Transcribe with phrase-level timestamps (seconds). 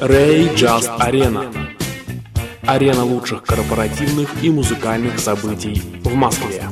[0.00, 1.52] Ray Just Arena.
[2.62, 6.64] Арена лучших корпоративных и музыкальных событий в Москве.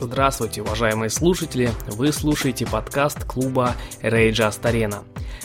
[0.00, 1.70] Здравствуйте, уважаемые слушатели!
[1.86, 5.04] Вы слушаете подкаст клуба Ray Just Arena.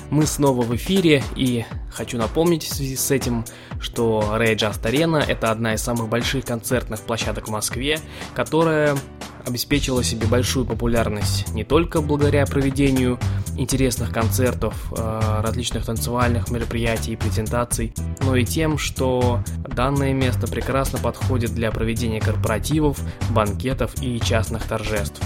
[0.10, 3.46] Мы снова в эфире и хочу напомнить в связи с этим,
[3.80, 8.00] что Ray Just Arena это одна из самых больших концертных площадок в Москве,
[8.34, 8.98] которая
[9.46, 13.20] обеспечила себе большую популярность не только благодаря проведению
[13.58, 21.00] интересных концертов, э, различных танцевальных мероприятий и презентаций, но и тем, что данное место прекрасно
[21.00, 23.00] подходит для проведения корпоративов,
[23.32, 25.22] банкетов и частных торжеств.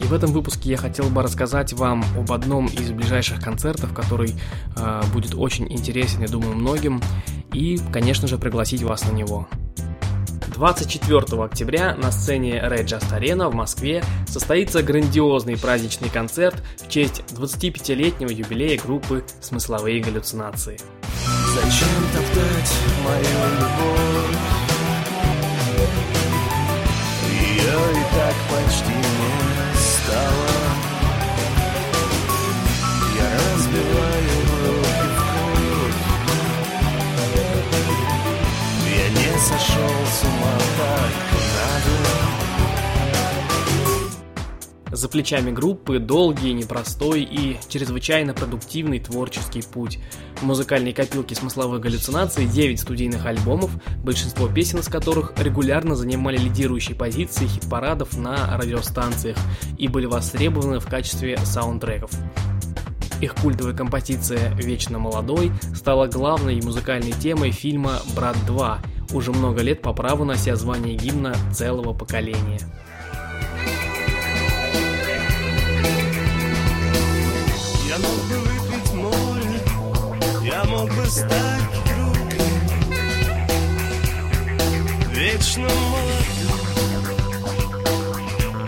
[0.00, 4.34] И в этом выпуске я хотел бы рассказать вам об одном из ближайших концертов, который
[4.76, 7.00] э, будет очень интересен, я думаю, многим,
[7.52, 9.46] и, конечно же, пригласить вас на него.
[10.54, 17.22] 24 октября на сцене Red Just Arena в Москве состоится грандиозный праздничный концерт в честь
[17.30, 20.78] 25-летнего юбилея группы «Смысловые галлюцинации».
[21.54, 22.72] Зачем топтать
[23.04, 23.22] мою
[23.60, 24.36] любовь?
[27.30, 28.34] Ее и так
[44.92, 49.98] За плечами группы долгий, непростой и чрезвычайно продуктивный творческий путь.
[50.36, 53.70] В музыкальной копилке смысловых галлюцинаций 9 студийных альбомов,
[54.04, 59.38] большинство песен из которых регулярно занимали лидирующие позиции хит-парадов на радиостанциях
[59.78, 62.10] и были востребованы в качестве саундтреков.
[63.22, 68.78] Их культовая композиция «Вечно молодой» стала главной музыкальной темой фильма «Брат 2»,
[69.14, 72.60] уже много лет по праву нося звание гимна целого поколения.
[85.10, 86.52] Вечно молодым,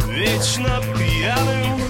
[0.08, 1.80] вечно пьяным.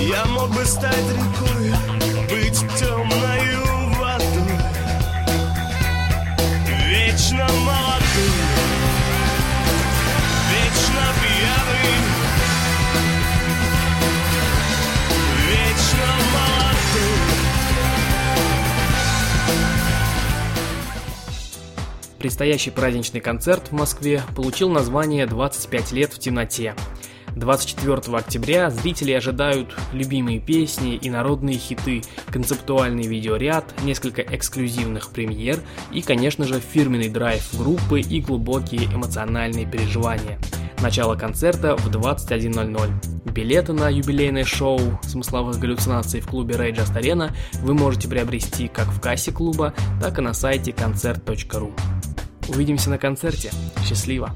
[0.00, 1.55] Я мог бы стать рекой,
[22.26, 26.74] Предстоящий праздничный концерт в Москве получил название «25 лет в темноте».
[27.36, 35.60] 24 октября зрители ожидают любимые песни и народные хиты, концептуальный видеоряд, несколько эксклюзивных премьер
[35.92, 40.40] и, конечно же, фирменный драйв группы и глубокие эмоциональные переживания.
[40.82, 43.32] Начало концерта в 21.00.
[43.32, 47.30] Билеты на юбилейное шоу смысловых галлюцинаций в клубе Just Arena
[47.62, 51.72] вы можете приобрести как в кассе клуба, так и на сайте концерт.ру.
[52.48, 53.50] Увидимся на концерте.
[53.84, 54.34] Счастливо!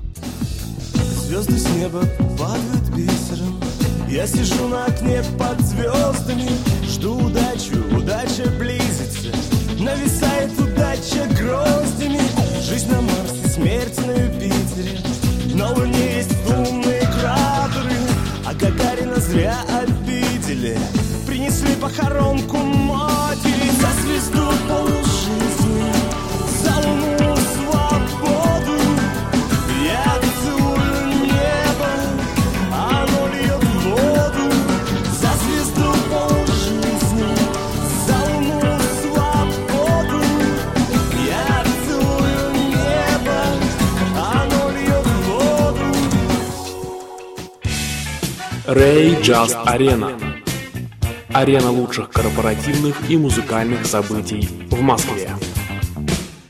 [1.31, 2.03] Звезды с неба
[2.39, 3.61] падают бисером.
[4.09, 6.51] Я сижу на окне под звездами.
[6.85, 9.29] Жду удачу, удача близится.
[9.79, 12.21] Нависает удача гроздями.
[12.61, 14.99] Жизнь на Марсе, смерть на Юпитере.
[15.55, 17.97] На Луне есть лунные кратеры.
[18.45, 20.77] А Гагарина зря обидели.
[21.27, 23.71] Принесли похоронку матери.
[23.81, 25.60] За звезду полжизни
[48.73, 50.17] Ray Just Arena.
[51.35, 55.29] Арена лучших корпоративных и музыкальных событий в Москве.